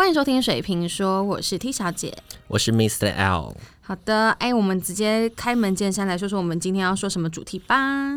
[0.00, 2.16] 欢迎收听水瓶说，我是 T 小姐。
[2.48, 3.14] 我是 Mr.
[3.14, 3.54] L。
[3.82, 8.09] 好的，哎，我们直接开门见山来说说我们今天要说什么主题吧。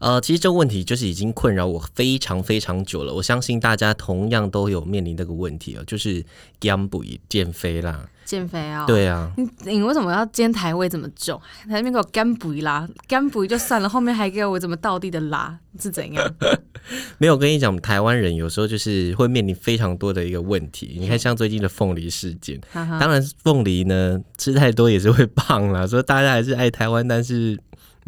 [0.00, 3.12] 呃，其实这个问题就是已经困扰我非常非常久了。
[3.12, 6.24] 我相信大家同样都有面临这个问题哦，就是
[6.58, 8.08] 减肥减肥啦。
[8.24, 8.86] 减肥啊？
[8.86, 9.30] 对啊。
[9.36, 11.38] 你你为什么要煎台位这么重？
[11.66, 16.34] 那边给我减肥啦，干肥就算了，后面还给我怎么倒地的拉是怎样？
[17.18, 20.96] 没有，我跟你讲，台湾人有时候就是会面临非常多的一个问题。
[20.98, 25.86] 你看，像最近的凤梨事件，当然凤梨呢吃太多也是会胖啦。
[25.86, 27.60] 所以大家还是爱台湾，但是。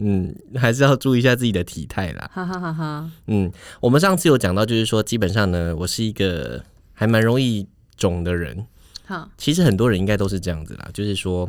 [0.04, 2.28] 嗯，还是要注意一下自己的体态啦。
[2.34, 3.10] 哈哈哈哈。
[3.26, 8.66] 嗯，我们上次有讲到，就是说，基本上呢，我是一个还蛮容易肿的人。
[9.06, 11.48] 好，其实很多人应该都是这样子啦，就是说，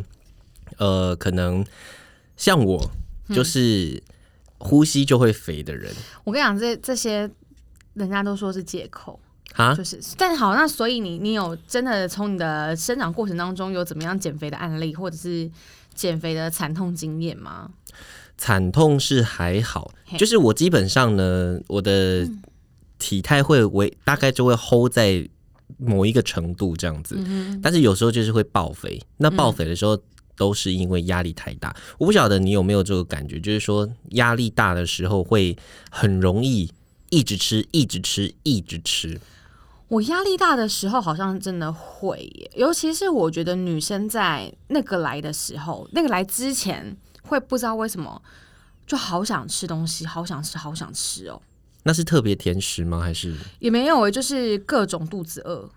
[0.78, 1.66] 呃，可能
[2.38, 2.92] 像我，
[3.30, 4.02] 就是
[4.60, 5.92] 呼吸就会肥的人。
[6.24, 7.30] 我跟你讲，这这些
[7.96, 9.20] 人家都说是借口
[9.54, 15.50] 啊，就是，但好，那所以你你有真的从你的生长过程当中有怎么样减肥的案例，或者是
[15.94, 17.70] 减肥的惨痛经验吗？
[18.38, 22.28] 惨痛是还好，就是我基本上呢，我的
[22.98, 25.28] 体态会为大概就会 hold 在
[25.78, 27.18] 某一个程度这样子，
[27.62, 29.02] 但是有时候就是会爆肥。
[29.18, 29.98] 那爆肥的时候
[30.36, 31.74] 都是因为压力太大。
[31.98, 35.56] 我不晓得你有没有这个感觉，就是说压力大的时候会
[35.90, 36.70] 很容易
[37.10, 39.20] 一直吃、一直吃、一直吃。
[39.88, 46.98] 我压力大的时候好像真的会，尤其是我觉得女生在那个来的时候，那个来之前。
[47.24, 48.22] 会不知道为什么
[48.86, 51.42] 就好想吃东西，好想吃，好想吃哦。
[51.84, 53.02] 那是特别甜食吗？
[53.02, 55.70] 还是也没有就是各种肚子饿。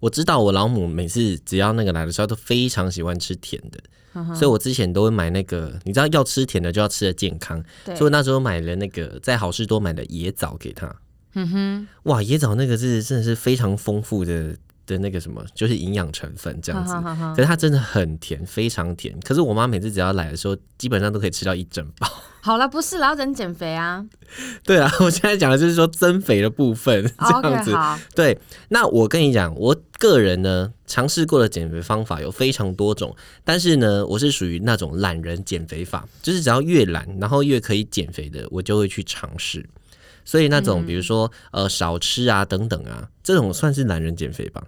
[0.00, 7.62] 我知道我老母每次只要那个来的时候，都非常喜欢吃甜的，所以我之前都会买那个，你知道要吃甜的就要吃的健康，
[7.96, 10.94] 所以那时候买了那个在好事多买的椰枣给他。
[11.34, 14.56] 嗯哼，哇，椰枣那个是真的是非常丰富的。
[14.86, 16.94] 的那个什么，就是营养成分这样子，
[17.34, 19.18] 可是它真的很甜，非常甜。
[19.20, 22.08] 可是我妈每次只要来的时候，基本上都可以吃到一整包。
[22.40, 24.06] 好了，不是，然后人减肥啊。
[24.62, 27.74] 对啊，我现在讲的就是说增肥的部分 这样子。
[28.14, 28.38] 对，
[28.68, 39.68] 那我跟你讲，我个人呢尝试过的减肥方法有非常多种，但是呢，我是属于那种懒人减肥法，就是只要越懒，然后越可以减肥的，我就会去尝试。
[40.24, 44.62] 所以那种比如说呃少吃啊等等啊，这种算是懒人减肥吧。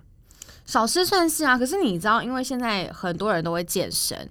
[0.69, 4.29] 少吃算是啊，可是你知道，因为现在很多人都会健身，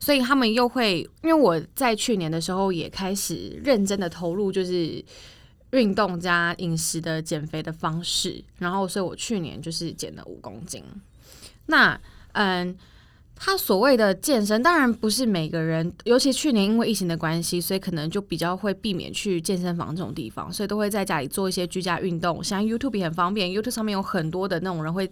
[0.00, 5.04] 所以他们又会，因为我在去年的时候也开始认真的投入，就是
[5.72, 10.82] 运动加饮食的减肥的方式，然后，所以我去年就是减了五公斤。
[11.66, 12.00] 那，
[12.32, 12.74] 嗯。
[13.38, 22.42] 他所谓的健身，当然不是每个人，尤其去年因为疫情的关系，所以可能就比较会避免去健身房这种地方，所以都会在家里做一些居家运动。
[22.42, 25.08] 像 YouTube 也很方便，YouTube 上面有很多的那种人会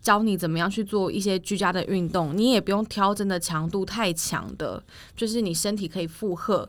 [0.00, 4.80] 教你怎么样去做一些居家的运动，你也不用挑真的强度太强的，
[5.16, 6.68] 就是你身体可以负荷。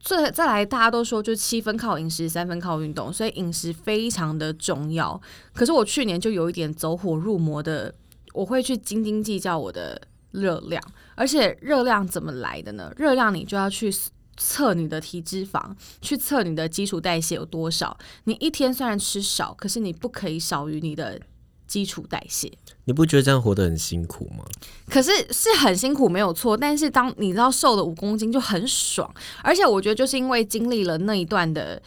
[0.00, 5.20] 再再来，大家都说就七分靠饮食，三分靠运动，所以饮食非常的重要。
[5.52, 7.94] 可是我去年就有一点走火入魔的，
[8.32, 10.00] 我会去斤斤计较我的。
[10.32, 10.82] 热量，
[11.14, 12.92] 而且热量怎么来的呢？
[12.96, 13.94] 热量你就要去
[14.36, 17.96] 测你的体脂肪，去测你的基础代谢有多少。
[18.24, 21.20] 你一天虽然吃少，可是你不可以少于你的
[21.66, 22.50] 基础代谢。
[22.84, 24.44] 你不觉得这样活得很辛苦吗？
[24.88, 26.56] 可是是很辛苦，没有错。
[26.56, 29.08] 但是当你知道瘦了五公斤就很爽，
[29.42, 31.80] 而且我觉得就是因为经历了那一段的。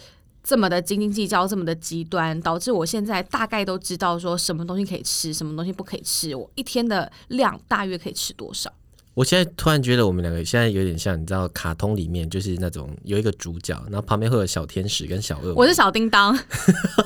[0.46, 6.36] 这么的斤斤计较，这么的极端，导致我现在大概都知道说什么东西可以吃，什么东西不可以吃。
[6.36, 8.72] 我一天的量大约可以吃多少？
[9.16, 15.56] 我现在突然觉得我们两个现在有点像，你知道，卡通里面就是那种有一个主角，然后旁边会有小天使跟小恶魔。
[15.56, 16.38] 我是小叮当，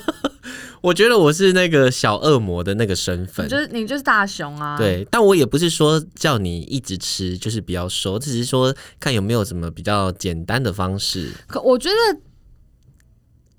[0.81, 3.47] 我觉得我是那个小恶魔的那个身份。
[3.47, 4.77] 就是你就是大熊啊。
[4.77, 11.31] 对，但我也不是说叫你一直吃，就是比较瘦，只是说看有没有什么比较简单的方式。
[11.47, 12.19] 可我觉得。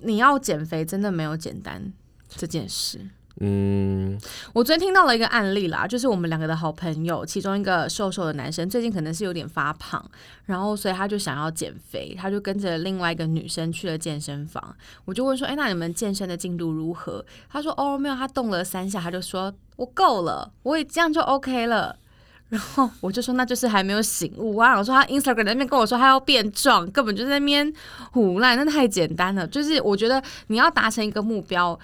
[0.02, 1.92] 你要减肥真的没有简单
[2.28, 3.00] 这件事。
[3.42, 4.20] 嗯，
[4.52, 10.04] 我昨天听到了一个案例啦，就是我们两个的好朋友，其中一个瘦瘦的男生，最近可能是有点发胖，
[10.44, 14.76] 然后所以他就想要减肥，他就跟着另外一个女生去了健身房。
[15.06, 21.96] 我就问说：“哎，那你们健身的进度如何？”他说：“哦，没有，他动了三下，他就说我够了，我也这样就 OK 了。”
[22.50, 24.76] 然后我就说，那就是还没有醒悟啊！
[24.76, 27.72] 我说他 Instagram 那边跟我说他要变壮，根本就在那边
[28.12, 29.46] 胡乱，那太简单了。
[29.46, 31.78] 就是我觉得你要达成一个目标，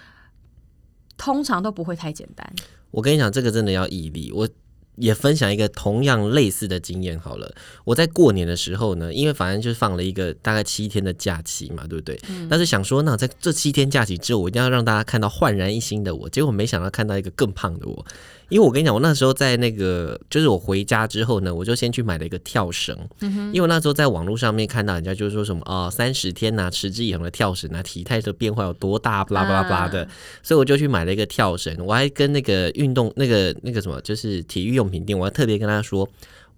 [1.17, 2.53] 通常都不会太简单。
[2.91, 4.33] 我跟你讲，这个真的要毅力。
[4.33, 4.49] 我
[4.97, 7.55] 也分享一个同样类似的经验好了。
[7.85, 12.19] 我在过年的时候呢，因为反正就是放了一个大概七天的假期嘛，对不对？
[12.51, 16.29] 但是想说，那在这七天假期之后，我一定要让大家看到焕然一新的我。
[16.29, 18.05] 结果没想到看到一个更胖的我。
[18.49, 30.09] 因为我跟你讲，我那时候在那个，就是我回家之后呢，我就先去买了一个跳绳，因为我那时候在网络上面看到人家就是说什么啊，三十天呐，持之以恒的跳绳啊，体态的变化有多大，巴拉巴拉巴拉的，
[30.43, 31.77] 所以我就去买了一个跳绳。
[31.85, 36.09] 我还跟那个运动那个那个什么，就是体育用品店，我还特别跟他说。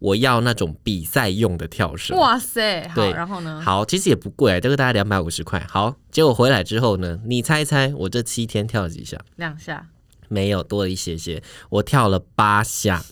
[0.00, 2.16] 我要那种比赛用的跳绳。
[2.16, 2.88] 哇塞！
[2.94, 3.60] 对，然后呢？
[3.60, 5.58] 好，其实也不贵，这个大概两百五十块。
[5.68, 9.18] 好，结果回来之后呢，你猜猜我这七天跳了几下？
[9.34, 9.88] 两下。
[10.28, 13.02] 没有多了一些些，我跳了八下。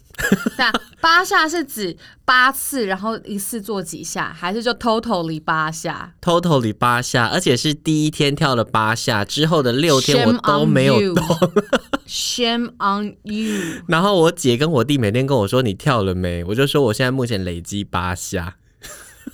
[0.57, 11.25] 那， 八下是指八次，然后一次做几下，还是就 totally 八下？totally 八下，而且是第一天跳了八下，之后的六天我都没有动。
[12.09, 13.83] Shame on you！
[13.89, 16.43] 然后我姐跟我弟每天跟我说你跳了没？
[16.45, 18.57] 我就说我现在目前累积八下。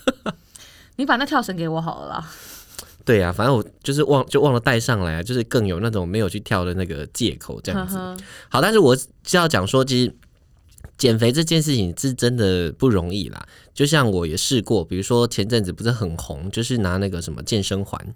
[0.97, 2.29] 你把那跳绳给我好了啦。
[3.05, 7.97] 对呀，反正我就是忘就忘了带上来啊，就是更有那种没有去跳的那个借口这样子。
[8.49, 10.15] 好，但是我是要讲说，其实
[10.97, 13.45] 减肥这件事情是真的不容易啦。
[13.73, 18.15] 就像我也试过，比如说前阵子不是很红，就是拿那个什么健身环。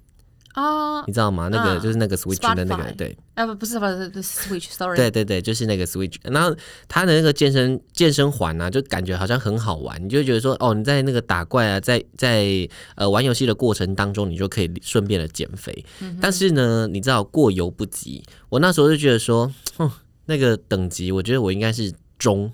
[0.57, 1.49] 哦，你知道吗？
[1.51, 6.15] 那个就是那个 Switch 的那个，对，啊不不是不是 Switch，Sorry，对对对，就是那个 Switch。
[6.23, 6.55] 然后
[6.87, 15.85] 他的那个健身健身环呢，就感觉好像很好玩，你就觉得说，哦，你在那个打怪啊，在在呃玩游戏的过程当中，你就可以顺便的减肥。
[16.19, 19.87] 但是呢，你知道过犹不及，我那时候就觉得说，哼，
[20.25, 22.51] 那个等级，我觉得我应该是中，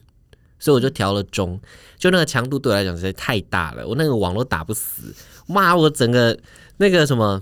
[0.59, 1.57] 所以我就调了中，
[1.97, 5.15] 就那个强度对我来讲实在太大了，我那个网络打不死，
[5.47, 6.37] 妈，我整个
[6.75, 7.41] 那个什么。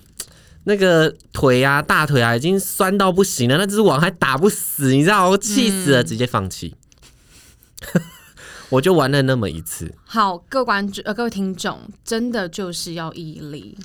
[0.65, 3.57] 那个腿啊，大腿啊，已经酸到不行了。
[3.57, 6.75] 那只网还打不死，你知道，我气死了，直接放弃。
[8.69, 9.93] 我就玩了那么一次。
[10.05, 13.77] 好，各观众呃，各位听众，真的就是要毅力。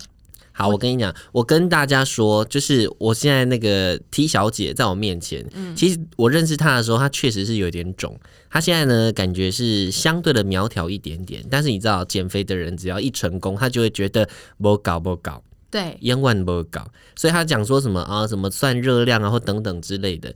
[0.52, 5.44] 好，我跟你讲，我跟大家说，就是我现在那个 T 小姐在我面前，
[5.74, 8.18] 其实我认识她的时候，她确实是有点肿。
[8.48, 11.44] 她现在呢，感觉是相对的苗条一点点。
[11.50, 15.42] 但是你知道，减肥的人只要一成功，她就会觉得不搞不搞。
[15.70, 20.32] 对，烟万不搞，所以他讲说什么啊，什么算热量啊，或等等之类的，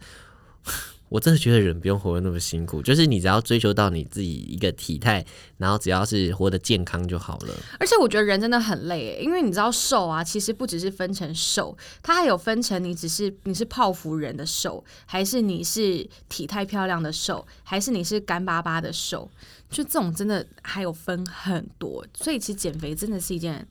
[1.08, 5.24] 我真的觉得人不用活得那么辛苦，就是你只要追求到你自己一个体态，
[5.56, 7.54] 然后只要是活得健康就好了。
[7.78, 19.30] 而且我觉得人真的很累，因为你知道瘦啊，其实不只是分成瘦，它还有分成你只是你是泡芙人的瘦，还是你是体态漂亮的瘦，还是你是干巴巴的瘦，
[19.70, 23.66] 就这种真的还有分很多，所以其实减肥真的是一件。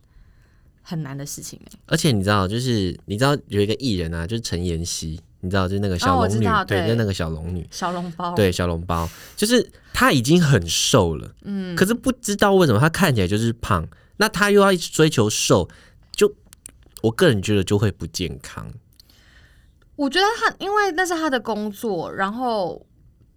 [0.89, 13.87] 很难的事情哎，而且你知道，就是你知道有一个艺人啊，就是陈妍希，你知道，就是那个小龙女，对，就那个小龙女，小笼包，对，小笼包，就是她已经很瘦了，嗯，可是不知道为什么她看起来就是胖，
[14.17, 15.69] 那她又要一直追求瘦，
[16.11, 16.33] 就
[17.03, 18.73] 我个人觉得就会不健康。
[19.95, 22.83] 我觉得她因为那是她的工作，然后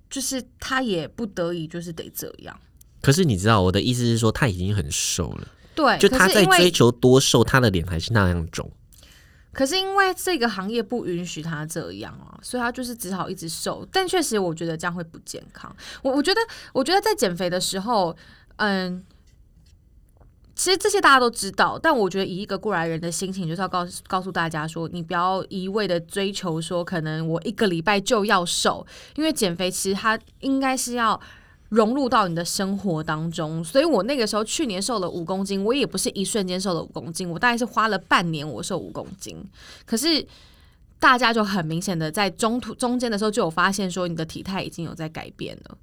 [0.08, 2.58] 就是她也不得已就是得这样。
[3.02, 5.48] 可是你知道，我的意思是说，她已经很瘦了。
[5.74, 8.70] 对，就他在追求多瘦，他的脸还是那样肿。
[9.52, 13.86] 可是因为这个行业不允许他这样啊，所以他就是只好一直瘦。
[13.92, 15.74] 但确实，我觉得这样会不健康。
[16.02, 16.40] 我我觉得，
[16.72, 18.16] 我觉得在减肥的时候，
[18.56, 19.04] 嗯，
[20.54, 21.78] 其实这些大家都知道。
[21.78, 28.86] 但我觉得以一个过来人的心情，就是要告诉告诉大家说，你不要一味的追求说，可能我一个礼拜就要瘦，
[29.17, 31.20] 因为减肥其实它应该是要。
[31.72, 39.43] 融入到你的生活当中，所以我那个时候去年瘦了五公斤，我也不是一瞬间瘦了五公斤，我大概是花了半年我瘦五公斤。
[39.86, 40.22] 可是
[40.98, 45.79] 大家就很明显的在中途中间的时候就有发现说你的体态已经有在改变了，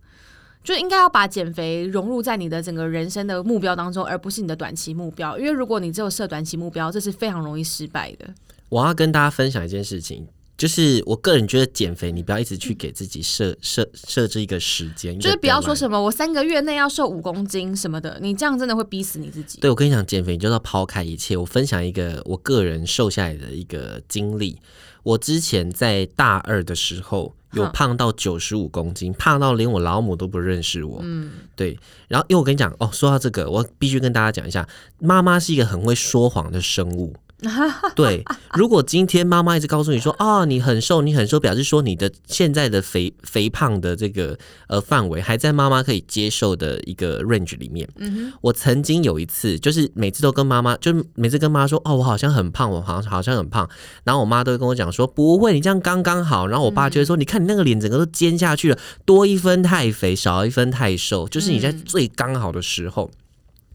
[0.63, 5.39] 就应该要把减肥融入在你的整个人生的目标当中，而不是你的短期目标。
[5.39, 8.31] 因为如果你只有设短期目标，这是非常容易失败的。
[8.69, 10.27] 我要跟大家分享一件事情。
[10.59, 19.57] 就是我个人觉得减肥，你不要一直去给自己设设设置一个时间，就是不要说什么我三个月内要瘦五公斤什么的，你这样真的会逼死你自己。
[19.61, 21.37] 对我跟你讲，减肥你就要抛开一切。
[21.37, 24.59] 我分享一个我个人瘦下来的一个经历。
[25.03, 30.99] 我之前在大二的时候有胖到九十五公斤，胖到连我老母都不认识我。
[31.01, 31.79] 嗯，对。
[32.09, 34.67] 然后因为我跟你讲哦，说到这个，我必须跟大家讲一下，
[34.99, 37.15] 妈妈是一个很会说谎的生物。
[37.95, 47.87] 对，如果今天妈妈一直告诉你说啊，你很瘦，你很瘦，表示说你的现在的肥肥胖的这个呃范围还在妈妈可以接受的一个 range 里面。
[47.95, 53.69] 嗯我曾经有一次，就是每次都跟妈妈，就每次跟妈说哦，我好像很胖，我好像好像很胖，
[54.03, 56.45] 然后我妈都会跟我讲说不会，你这样刚刚好。
[56.47, 63.09] 然后我爸就会说，你看你那个脸整个都尖下去了，多一分太肥，少一分太瘦，就是你在最刚好的时候。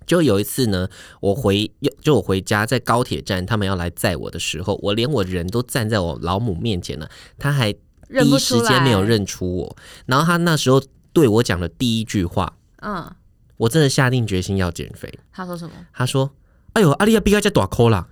[0.07, 0.89] 就有一次呢，
[1.21, 1.71] 我回
[2.03, 7.09] 就我回家，在高铁站，他们要来载我的时候，我连我人都站在我老母面前了，
[7.39, 9.77] 他还第一时间没有认出我。
[10.07, 10.83] 然后他那时候
[11.13, 13.11] 对我讲的第一句话，嗯，
[13.57, 15.13] 我真的下定决心要减肥。
[15.33, 15.73] 他说什么？
[15.93, 16.33] 他说
[16.75, 18.09] ：“哎呦，阿丽亚比较叫短扣啦。”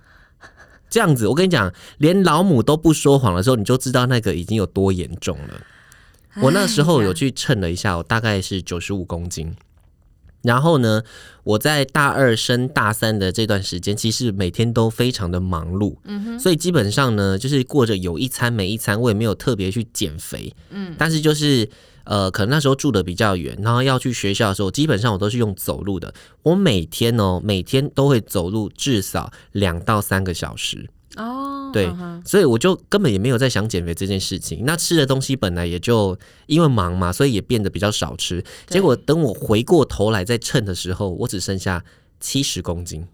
[0.89, 5.61] 这样子，我跟你讲，连老母都不说谎的时候，你就知道那个已经有多严重了。
[6.41, 9.55] 我那时候有去称了一下，我大概是九十五公斤。
[10.43, 11.01] 然后呢，
[11.43, 21.67] 我在大二升大三的这段时间，其实每天都非常的忙碌，嗯哼，所以基本上呢，就是过着有一餐没一餐，我也没有特别去减肥，嗯，但是就是
[22.03, 26.13] 呃，可能那时候住的比较远，然后要去学校的时候，基本上我都是用走路的。
[26.43, 31.91] 我每天哦，每天都会走路至少两到三个小时哦，对，
[32.25, 34.63] 所以我就根本也没有在想减肥这件事情。
[34.65, 36.17] 那吃的东西本来也就
[36.47, 38.43] 因为忙嘛，所以也变得比较少吃。
[38.67, 41.83] 结果等我回过头来再称的时候，我只剩下
[42.19, 43.07] 七十公斤，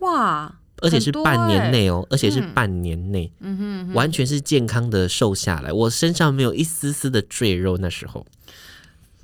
[0.00, 0.56] 哇！
[0.82, 7.76] 而且是半年内哦，而且是半年内，嗯哼，完全是健康的瘦下来，我身上没有一丝丝的赘肉。
[7.78, 8.26] 那时候。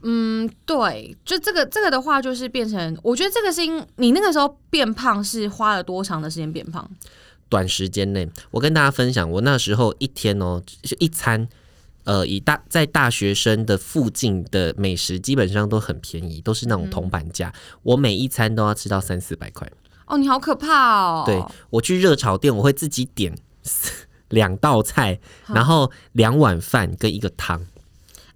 [0.03, 6.89] 嗯，对，就这个这个的话，就是变成，我觉得这个是因你那个时候变胖是花了多长的时间变胖？
[7.49, 10.63] 短时间内，我跟大家分享，我那时候一天哦，
[10.99, 11.49] 一餐，
[12.05, 19.71] 呃，以大在大学生的附近的美食基本上都很便宜，都是那种铜板价，我每一餐都要吃到三四百块。
[20.07, 21.23] 哦，你好可怕哦！
[21.25, 23.37] 对我去热炒店，我会自己点
[24.29, 27.67] 两道菜，然后两碗饭跟一个汤。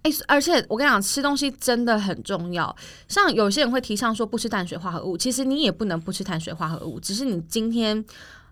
[0.03, 2.75] 哎，而且我跟你讲，吃东西真的很重要。
[3.07, 8.03] 像有些人会提倡说不吃碳水化合物，其实你也不能不吃碳水化合物，只是你今天，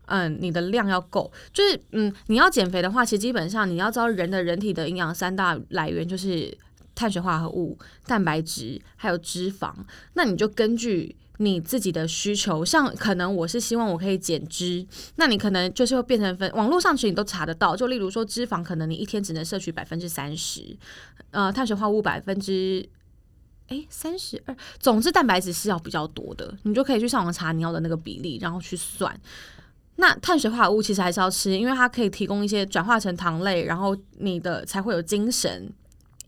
[0.05, 1.31] 嗯，你的量要够。
[1.51, 6.55] 就是，嗯，你要减肥的话，其实基本上你要知道人的人体的营养三大来源就是
[6.93, 9.73] 碳水化合物、蛋白质还有脂肪。
[10.13, 11.15] 那你就根据。
[11.41, 16.51] 你自己的需求，像可能我是希望我可以减脂，那你可能就是会变成分。
[16.53, 20.77] 网络上其实你都查得到，就例如说脂肪，可能你一天只能摄取百分之三十，
[21.31, 22.85] 呃，碳水化合物百分之
[23.67, 29.17] 哎三十二，总之蛋白质是要比较多的，你就可以去上网查你要的那个比例，然后去算。
[29.95, 35.71] 那碳水化合物其实还是要吃，因为它可以提供一些转化成糖类，然后你的才会有精神。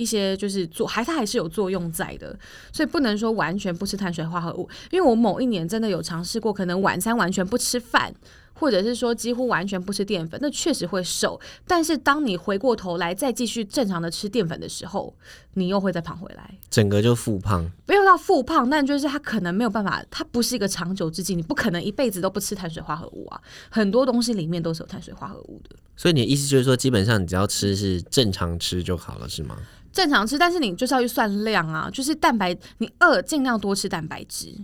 [0.01, 2.35] 一些就是做，还它还是有作用在的，
[2.73, 4.67] 所以不能说完全不吃碳水化合物。
[4.89, 8.11] 因为我某一年真的有尝试过，可能晚餐完全不吃饭，
[8.61, 11.41] 或者是说几乎完全不吃淀粉，那确实会瘦。
[11.65, 15.11] 但是当你回过头来再继续正常的吃淀粉的时候，
[15.55, 17.67] 你又会再胖回来，整个就复胖。
[17.87, 21.33] 没有到复胖，但就是它可能没有办法，它不是一个长久之计。
[21.33, 23.41] 你不可能一辈子都不吃碳水化合物啊，
[23.71, 25.75] 很多东西里面都是有碳水化合物的。
[25.97, 29.57] 所以你的意思就是说，基本上你只要吃是正常吃就好了，是吗？
[29.91, 34.55] 正常吃，但是你就是要去算量啊，就是蛋白，你饿尽量多吃蛋白质。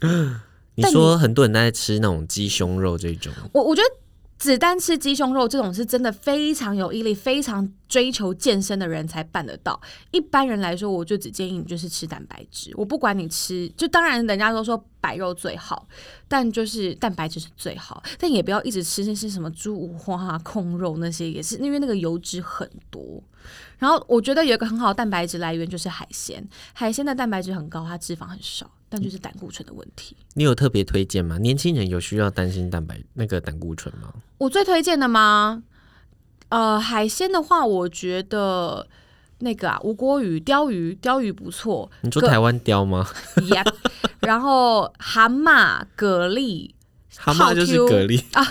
[0.76, 3.88] 你说很多人在吃那种鸡胸肉这种，我我觉得
[4.38, 9.80] 只单吃鸡胸肉这种是真的非常有毅力、非常追求健身的人才办得到。
[10.10, 12.70] 一般人来说，我就只建议你就是吃蛋白质。
[12.76, 15.88] 我不管你吃，就当然人家都说白肉最好，
[16.28, 23.22] 但就是蛋白质是最好，但也不要一直吃那些什么猪五花、控肉那些，也是因为那个油脂很多。
[23.78, 30.16] 然后我觉得有一个很好的蛋白质来源就是海鲜，海鲜的蛋白质很高，它脂肪很少，但就是胆固醇的问题。
[30.34, 31.38] 你有特别推荐吗？
[31.38, 34.12] 年轻人有需要担心蛋白那个胆固醇吗？
[34.38, 35.62] 我最推荐的吗？
[36.48, 38.86] 呃，海鲜的话，我觉得
[39.40, 41.90] 那个啊，无锅鱼、鲷鱼、鲷鱼不错。
[42.02, 43.06] 你说台湾鲷吗？
[43.36, 43.72] Yep。
[44.20, 46.70] 然后蛤蟆、蛤蜊，
[47.16, 48.46] 蛤蟆就是蛤蜊啊。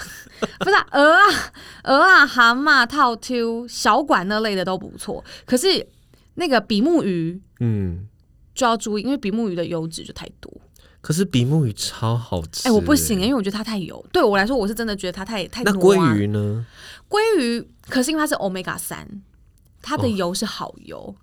[0.60, 1.54] 不是鹅啊，
[1.86, 5.24] 鹅啊，蛤蟆、套 Q、小管那类的都不错。
[5.46, 5.88] 可是
[6.36, 8.06] 那个比目鱼，嗯，
[8.56, 10.52] 就要注意，因为比目鱼的油脂就太多。
[11.02, 14.04] 可是比目鱼超好吃，哎，我不行，因为我觉得它太油。
[14.12, 15.62] 对我来说，我是真的觉得它太太。
[15.62, 16.66] 那鲑鱼呢？
[17.08, 19.08] 鲑鱼，可是因为它是 omega 三，
[19.84, 21.16] 它的油是好油。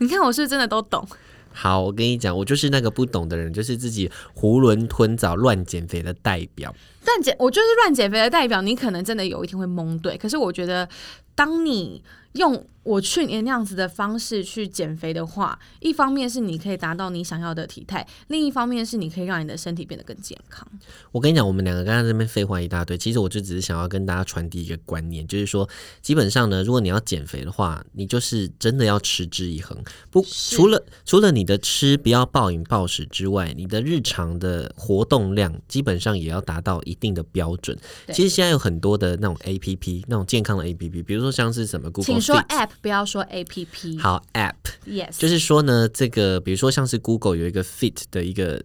[0.00, 1.06] 你看我是真的都懂？
[1.52, 6.74] 好，我跟你讲，我就是那个不懂的人，就是自己囫囵吞枣、乱减肥的代表。
[7.04, 8.62] 乱减，我就是乱减肥的代表。
[8.62, 10.88] 你可能真的有一天会蒙对，可是我觉得，
[11.34, 12.02] 当你。
[12.34, 20.64] 用我去年那样子的方式去减肥的话，一方面是你可以达到你想要的体态，另一方面是你可以让你的身体变得更健康。
[21.10, 25.68] 我跟你讲，我们两个刚刚这边废话一大堆，其实我就只是想要跟大家传递一个观念，就是说，
[26.00, 29.76] 基本上呢，如果你要减肥的话，你就是真的要持之以恒。
[30.12, 37.76] 不，除了除了你的吃不要暴饮暴食之外，你的日常的活动量基本上也要达到一定的标准。
[38.12, 42.20] 其实现在有很多的那种 A P P，那种健康的 A P P，比如说像是什么 Google。
[42.20, 48.62] 说 app 不要说 app，好 app，yes，就是说呢，这个比如说像是 Google 有一个 Fit 的一个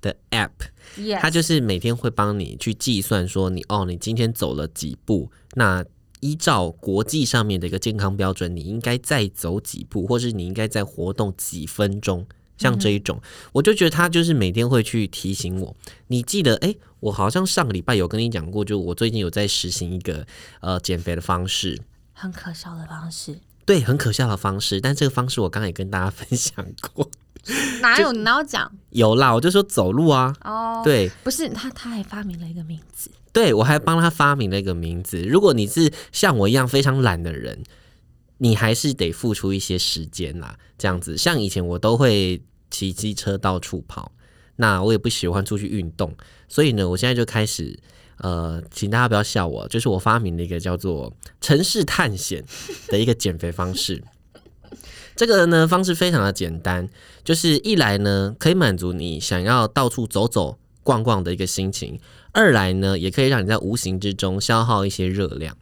[0.00, 0.50] 的 app，
[1.20, 5.84] 它就是每天会帮你去计算说你哦，你今天走了几步，那
[6.20, 12.26] 依照国际上面的一个健康标准，你应该再走几步，或是你应该再活动几分钟。
[12.62, 15.76] 像这一种，我就觉得他就是每天会去提醒我。
[16.06, 20.24] 你记得，哎，我好像上个礼拜有跟你讲过，就我最近有在实行一个
[20.60, 21.80] 呃减肥的方式，
[22.12, 23.40] 很可笑的方式。
[23.64, 27.10] 对，很可笑的方式，但这个方式我刚刚也跟大家 分享过。
[27.80, 28.12] 哪有？
[28.12, 28.70] 哪有讲？
[28.90, 30.32] 有啦，我就说走路啊。
[30.44, 33.10] 哦，对，不是他，他还发明了一个名字。
[33.32, 35.20] 对，我还帮他发明了一个名字。
[35.22, 37.64] 如果你是像我一样非常懒的人，
[38.38, 40.56] 你还是得付出一些时间啦。
[40.76, 42.42] 这样子，像以前我都会。
[42.72, 44.10] 骑机车到处跑，
[44.56, 46.12] 那我也不喜欢出去运动，
[46.48, 47.78] 所以呢，我现在就开始，
[48.16, 52.42] 呃，请大家不要笑我，就是我发明了一个叫做城市探险
[52.88, 54.02] 的一个减肥方式。
[55.14, 56.88] 这个呢方式非常的简单，
[57.22, 62.00] 就是一来呢可以满足你想要到处走走逛逛的一个心情，
[62.32, 65.54] 二来呢也可以让你在无形之中消耗一些热量。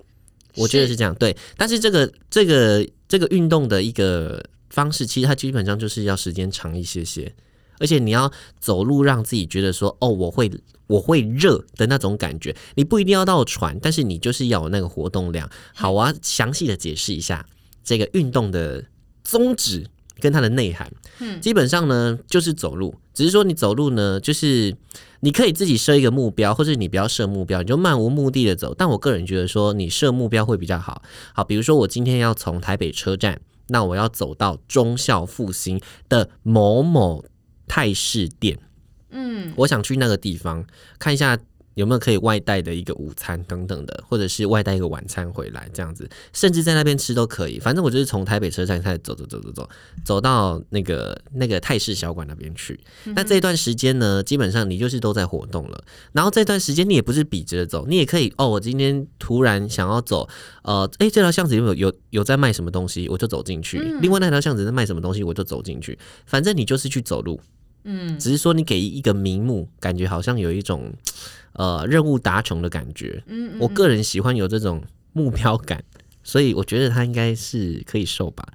[0.54, 1.36] 我觉得是这样，对。
[1.56, 4.42] 但是这个这个这个运动的一个。
[4.70, 7.34] 方式其实它基本上就是要时间长一些些，
[7.78, 10.50] 而且你要走路让自己觉得说哦，我会
[10.86, 12.54] 我会热的那种感觉。
[12.76, 15.50] 你不一定要到喘，但是你就是要有那个活动量。
[15.74, 17.44] 好，我要详细的解释一下
[17.82, 18.84] 这个运动的
[19.24, 19.86] 宗旨
[20.20, 20.92] 跟它的内涵。
[21.18, 24.76] 嗯，基本上呢就是走路，只是说你走路呢，就是
[25.20, 28.74] 你可以自己设一个目标，或者你不要设目标，你就漫无目的的走。
[28.74, 31.02] 但我个人觉得说你设目标会比较好。
[31.34, 33.40] 好，比如说我今天要从台北车站。
[33.70, 37.24] 那我要走到忠孝复兴的某某
[37.66, 38.58] 泰式店，
[39.10, 40.64] 嗯，我想去那个地方
[40.98, 41.38] 看一下。
[41.74, 47.58] 有没有可以外带的一个午餐等等的，或者是外带一个晚餐回来这样子，甚至在那边吃都可以。
[47.58, 49.68] 反正我就是从台北车站开始走走走走走，
[50.04, 52.78] 走到那个那个泰式小馆那边去。
[53.14, 55.84] 那这段时间呢，基本上你就是都在活动了。
[56.12, 58.48] 然后这段时间你也不是笔直的走，你也可以哦。
[58.48, 60.28] 我今天突然想要走，
[60.62, 63.78] 呃，哎，这条巷子有没有有有在卖什么东西，我就走进去。
[64.00, 65.98] 另外那条巷子在卖什么东西，我就走进去。
[66.26, 67.40] 反正你就是去走路，
[67.84, 70.92] 嗯，只是说你给一个名目，感觉好像有一种。
[71.54, 74.80] 呃，任务达成的感觉，嗯，我个人喜欢有这种
[75.12, 75.82] 目标感，
[76.22, 78.46] 所以我觉得他应该是可以瘦吧。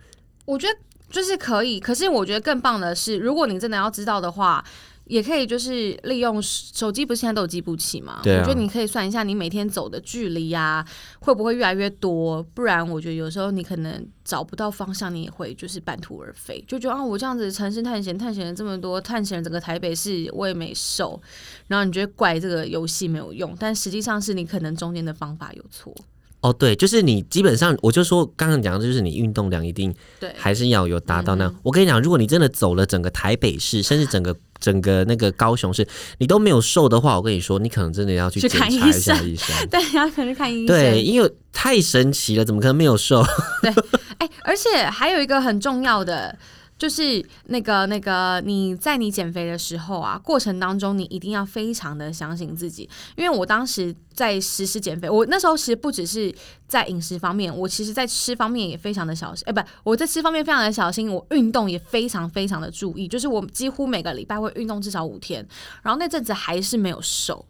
[0.45, 0.73] 我觉得
[1.11, 4.63] 就是可以，可是我觉得更棒的是，如果你真的要知道的话。
[5.05, 8.21] 也可以，就是利用手机，不是现在都有计步器吗？
[8.23, 8.41] 对啊。
[8.41, 10.85] 我觉得你可以算一下你每天走的距离呀，
[11.19, 12.41] 会不会越来越多？
[12.53, 21.21] 不然我觉得有时候你可能找不到方向，你也会就是半途而废，就觉得啊，我这样子城市探险，探险了这么多，探险了整个台北市，我也没瘦，
[21.67, 25.93] 然后你觉得怪这个游戏没有用，但实际上是你可能中间的方法有错。
[26.41, 31.51] 哦，对，就是你基本上，我就说刚刚讲的就是你运动量一定对，还是要有达到那。
[31.63, 35.87] 我跟你讲，如果你真的走了整个台北市，甚至整个整个那个高雄市，
[36.17, 39.55] 你都没有瘦的话，我跟你说，你可能真的要去检查一下医生。
[39.69, 40.67] 对，要可能看医生。
[40.67, 43.23] 对，因为太神奇了，怎么可能没有瘦？
[43.61, 43.73] 对，
[44.17, 46.37] 哎，而且还有一个很重要的。
[46.77, 52.89] 就是那个那个，你在你减肥的时候啊，过程当中你一定要非常的相信自己。
[53.15, 56.33] 因为我当时在实施减肥，我那时候其实不只是
[56.67, 59.43] 在饮食方面，我其实在吃方面也非常的小心。
[59.47, 63.07] 哎，不，我在吃方面非常的小心，我运动也非常非常的注意。
[63.07, 65.47] 就是我几乎每个礼拜会运动至少五天，
[65.81, 67.45] 然后那阵子还是没有瘦。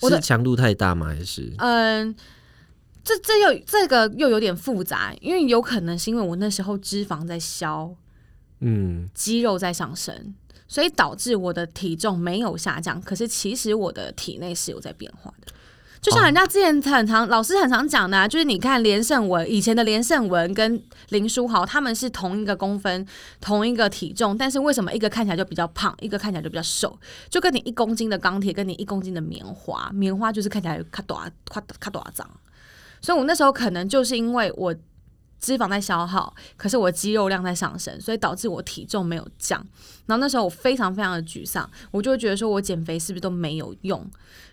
[0.00, 1.06] 是强度太大吗？
[1.06, 2.16] 还是嗯。
[3.02, 7.90] 这这又这个又有点复杂，因为有可能是因为我那时候脂肪在消，
[8.60, 10.34] 嗯，肌肉在上升，
[10.68, 13.00] 所以导致我的体重没有下降。
[13.00, 15.52] 可是其实我的体内是有在变化的，
[16.00, 23.06] 就像人家之前很常老师很常讲的，啊就是你看连胜文以前的连胜文跟林书豪他们是同一个公分
[23.40, 26.98] 同一个体重，但是为什么一个看起来就比较胖，一个看起来就比较瘦？
[27.28, 32.28] 就跟你一公斤的钢铁跟你一公斤的棉花，棉花就是看起来卡短卡卡短脏。
[33.02, 34.74] 所以，我那时候可能就是因为我
[35.40, 39.58] 脂肪在消耗，可是我肌肉量在上升，所以导致我体重没有降。
[40.06, 44.08] 然后那时候我非常非常的沮丧，我就会觉得说我减肥是不是都没有用？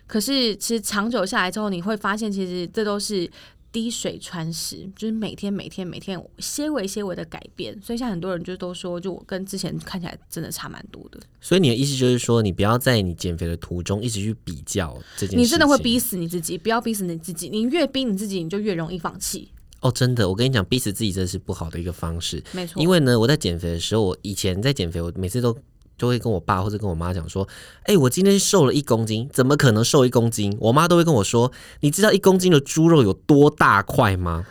[0.06, 3.30] 可是其实长久下来之后，你会发现其实这都是。
[3.70, 11.20] 滴水穿石，就是每天每天每天些微些微的改变，所以现在很多人就都说，就我跟之前看起来真的差蛮多的。
[11.38, 16.56] 所以你的意思就是说，你不要在你减肥的途中一直去比较这件事，你真的会逼死你自己。
[16.56, 19.52] 不要逼死你自己，你越逼你自己，你就越容易放弃。
[19.80, 22.42] 哦，真的，我跟你讲，逼死自己真的是不好的一个方式。
[22.52, 25.56] 没错，因为呢，我在减肥的时候，我以前在减肥，我每次都。
[25.98, 27.44] 就会跟我爸或者跟我妈讲说
[27.82, 31.50] ：“哎，我今天瘦了一公斤，怎么可能瘦一公斤？”我妈都会跟我说
[31.82, 34.46] ：“你知道一公斤的猪肉有多大块吗？”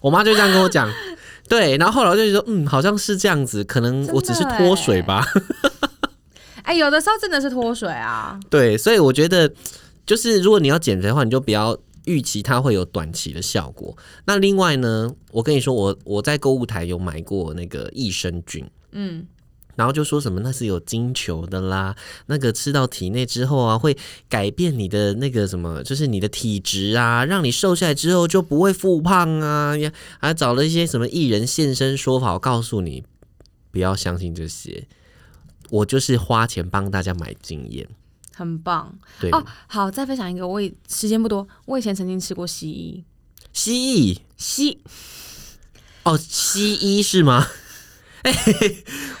[0.00, 0.90] 我妈就这样跟我讲。
[1.50, 5.22] 对，然后后来我就觉得：“嗯，好像是这样子，可能我只是脱水吧。
[6.64, 8.40] ”哎，有的时候真的是脱水啊。
[8.48, 9.52] 对，所以我觉得，
[10.06, 13.96] 就是如果你要减肥的话，你就不要预期它会有短期的效果。
[14.24, 19.26] 那另外呢，我跟你说，我我在购物台有买过那个益生菌，嗯。
[19.76, 23.96] 然后就说什么那是有金球的啦，那个吃到体内之后啊，会
[24.28, 29.74] 改变你的那个什么，就是你的体质啊，让你瘦下来之后就不会复胖啊。
[29.78, 33.02] 呀，还找了一些什么艺人现身说法，我告诉你
[33.70, 34.86] 不要相信这些，
[35.70, 37.88] 我就是花钱帮大家买经验，
[38.40, 38.92] 很棒。
[39.20, 43.04] 对哦，好，再分享一个，我时间不多，我以前曾经吃过西医，
[43.52, 44.82] 西医西
[46.04, 47.46] 哦，西医是吗？
[48.22, 48.32] 哎，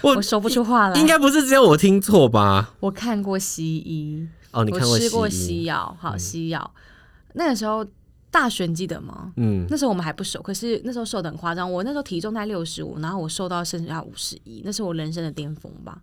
[0.02, 2.74] 我我说不出话来，应该不是只有我听错吧？
[2.80, 6.70] 我看过西医哦，你看过吃过西药，好西药。
[7.34, 7.86] 那个时候
[8.30, 9.32] 大选记得吗？
[9.36, 11.70] 嗯，那时候我们还不熟，可是那时候瘦的很夸张。
[11.70, 16.02] 我那时候体重在六十五，然后我瘦到剩下五十一，那是我人生的巅峰吧。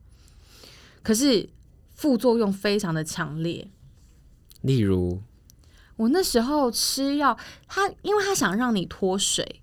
[1.03, 1.47] 可是
[1.97, 3.67] 副作用非常的强烈，
[4.61, 5.21] 例如
[5.97, 9.61] 我那时候吃药，他因为他想让你脱水。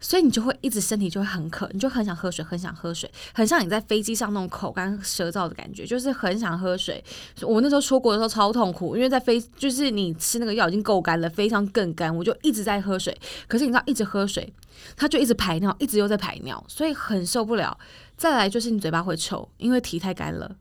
[0.00, 7.02] 所以你就会一直身体就会很渴，你就很想喝水，很想喝水，很像你在飞机上那种口干舌燥的感觉，就是很想喝水。
[7.40, 13.18] 我那时候出国的时候超痛苦，因为在飞就是你吃那个药已经够干了，非常更干，我就一直在喝水。
[13.48, 14.52] 可是你知道，一直喝水，
[14.94, 17.78] 它就一直排尿，一直又在排尿，所以很受不了。
[18.14, 20.54] 再来就是你嘴巴会臭，因为体太干了，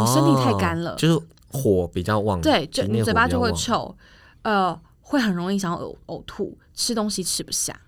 [0.00, 3.96] 你身体太干了，就是火比较旺，对，就你嘴巴就会臭，
[4.42, 7.78] 呃，会很容易想呕呕吐，吃东西吃不下。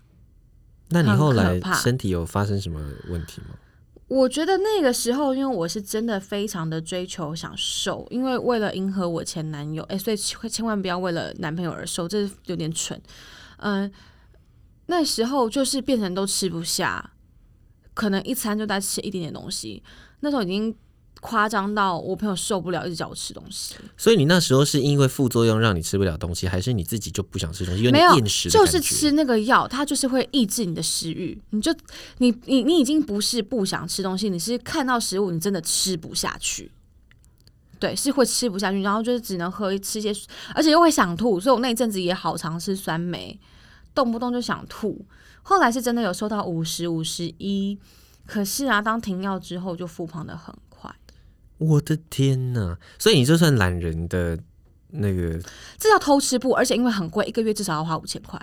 [0.89, 3.55] 那你后来身体有发生什么问题吗？
[4.07, 13.01] 我觉得那个时候，因为我是真的非常的追求想瘦，因为为了迎合我前男友，哎，所以千万不要为了男朋友而瘦，这是有点蠢。
[13.57, 13.91] 嗯，
[14.85, 17.11] 那时候就是变成都吃不下，
[17.93, 19.83] 可能一餐就在吃一点点东西，
[20.21, 20.73] 那时候已经。
[21.19, 23.75] 夸张到我朋友受不了，一直叫我吃东西。
[23.97, 27.89] 所以你那时候是因为副作用让你吃不了东西，还是你自己就不想吃东西？
[27.91, 31.41] 没有，食就是吃那个药，它就是会抑制你的食欲。
[31.49, 31.73] 你就
[32.19, 36.71] 你你你已经不是不想吃东西，你是看到食物你真的吃不下去。
[37.79, 40.11] 对，是会吃不下去，然后就是只能喝吃些，
[40.55, 41.39] 而且又会想吐。
[41.39, 43.39] 所以我那一阵子也好常吃酸梅，
[43.93, 45.05] 动不动就想吐。
[45.43, 47.77] 后来是真的有瘦到五十五十一，
[48.25, 50.53] 可是啊，当停药之后就复胖的很。
[51.57, 52.77] 我的天呐！
[52.99, 54.37] 所以你就算懒人的
[54.89, 55.39] 那个，
[55.77, 56.51] 这叫偷吃不？
[56.51, 58.39] 而且因为很贵，一个月至少要花五千块。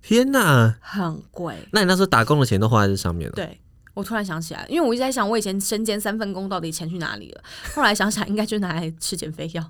[0.00, 1.54] 天呐，很贵！
[1.72, 3.34] 那你那时候打工的钱都花在这上面了？
[3.34, 3.58] 对。
[3.94, 7.42] 我突然想起来，因为我一直在想，我以前身兼三份工，到底钱去哪里了？
[7.76, 9.62] 后来想想，应该就拿来吃减肥药。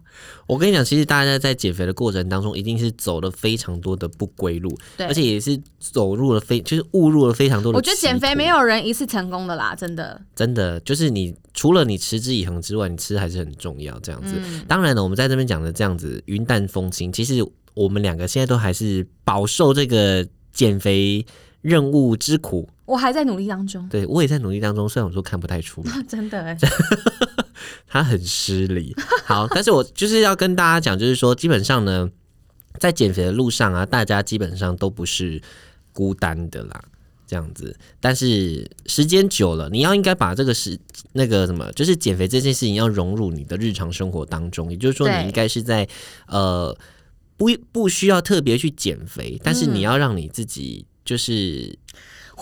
[0.46, 7.76] 我跟你讲，其实大家在减肥的过程当中，一定是走了非常多的不归路，对，而且也是走入了非，就是误入了非常多的。
[7.76, 10.22] 我觉得减肥没有人一次成功的啦，真的。
[10.36, 13.98] 真的，就是你除了你持之以恒之外，你吃还是很重要。
[14.00, 14.34] 这样子，
[14.66, 21.24] 当然了，我们在这边讲的这样子云淡风轻，其实我们两个现在都还是饱受这个减肥。
[21.62, 23.88] 任务之苦，我还在努力当中。
[23.88, 26.58] 对我也在努力当中，虽然我说看不太出来，真的哎，
[27.86, 28.92] 他很失礼。
[29.24, 32.10] 好，但是我就是要跟大家讲，就是说，基本上呢，
[32.80, 35.40] 在减肥的路上啊，大家基本上都不是
[35.92, 36.82] 孤单的啦，
[37.32, 37.74] 这样子。
[37.98, 40.78] 但是时间久了，你要应该把这个时
[41.12, 44.70] 那个什么，就是减肥这件事情要融入你的日常生活当中。
[44.70, 45.88] 也就是说，你应该是在
[46.26, 46.76] 呃，
[47.38, 50.84] 不不需要特别去减肥，但是你要让你自己。
[51.04, 51.78] 就是。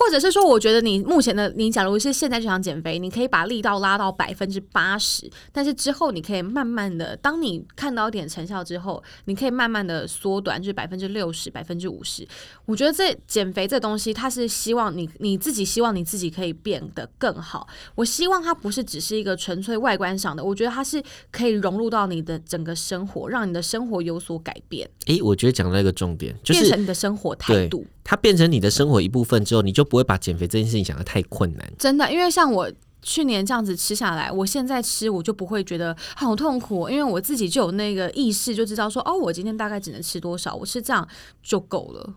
[0.01, 12.27] 或者是说，我觉得你目前的你，假如是现在就想减肥，你可以把力道拉到百分之八十，但是之后你可以慢慢的，当你看到一点成效之后，你可以慢慢的缩短，就是百分之六十、百分之五十。
[12.65, 17.69] 我觉得这减肥这东西，它是希望你你自己希望你自己可以变得更好。
[17.95, 24.89] 我希望它不是只是一个纯粹外观上的，我觉得它是可以融入到你的整个生活，让你的生活有所改变。
[25.09, 27.85] 诶，我觉得讲到一个重点，就是变成你的生活态度。
[28.11, 31.73] 它变成你的生活一部分之后，你就不会把减肥这件事情想得太困难。
[31.79, 32.69] 真的，因为像我
[33.03, 41.07] 去年这样子吃下来，我现在吃我就不会觉得好痛苦，因为我自己就有那个意识，就知道说哦，我今天大概只能吃多少，我吃这样
[41.41, 42.15] 就够了。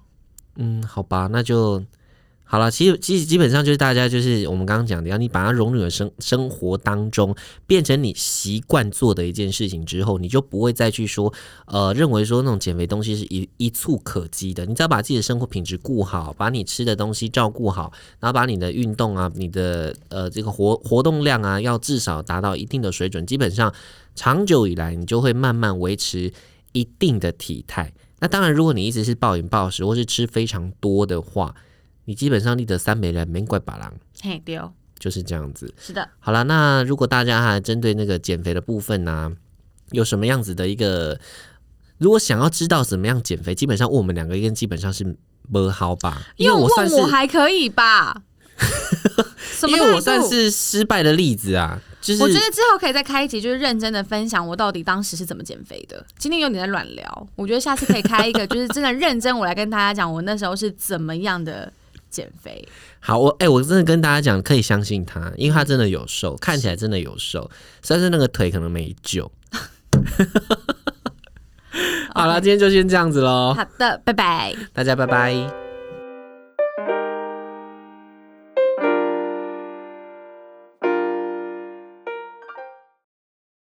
[0.56, 1.84] 嗯，好吧，那就。
[2.54, 7.36] 好了，其实其实基本上就是大家就是我们刚刚讲的，要你把它融入了生生活当中，
[7.66, 11.34] 变成你习惯做的一件事情之后，你就不会再去说，
[11.66, 14.68] 呃，认为说那种减肥东西是一一触可及的。
[14.68, 23.74] 你只要把自己的生活品质顾好，把你吃的东西照顾好，然后把你的运动啊，你的呃这个活活动量啊，要至少达到一定的水准，基本上
[24.14, 26.32] 长久以来，你就会慢慢维持
[26.74, 27.92] 一定的体态。
[28.20, 31.56] 那当然，如果你一直是暴饮暴食或是吃非常多的话，
[32.06, 35.74] 你基本上立得三美人，没怪把郎，嘿，对哦，就是这样子。
[35.80, 39.32] 是的，好了，那如果大家还针对那个减肥的部分呢，
[39.92, 41.20] 有什么样子的一个
[41.98, 45.16] 如果想要知道怎么样减肥，基本上我们两个人基本上是
[45.52, 48.24] 不好吧，因为我我算我还可以吧？
[49.68, 56.06] 因为我算是失败的例子啊，就是我觉得之后可以再开一集，就是认真的分享我到底当时是怎么减肥的。
[56.18, 61.72] 今天有点在乱聊，我觉得下次可以开一个，就是真的认真，我来跟大家讲我那时候是怎么样的
[62.14, 62.66] 减肥。
[63.00, 67.50] 好，我哎、我真的跟大家讲，可以相信他，因为他真的有瘦，看起来真的有瘦，
[67.88, 69.30] 但是那个腿可能没救。
[72.14, 74.56] 好了，今天就先这样子喽，好的，拜拜。
[74.72, 75.63] 大家拜拜。